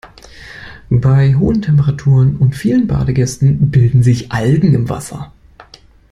Bei 0.95 1.35
hohen 1.35 1.61
Temperaturen 1.61 2.35
und 2.37 2.55
vielen 2.55 2.87
Badegästen 2.87 3.69
bilden 3.69 4.01
sich 4.01 4.31
Algen 4.31 4.73
im 4.73 4.89
Wasser. 4.89 5.31